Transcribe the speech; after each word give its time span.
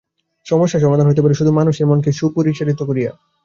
সমস্যার 0.45 0.83
সমাধান 0.83 1.07
হইতে 1.07 1.23
পারে 1.23 1.37
শুধু 1.39 1.51
মানুষের 1.51 1.89
মনকে 1.89 2.11
সুপরিচালিত 2.11 2.79
করিয়া। 2.83 3.11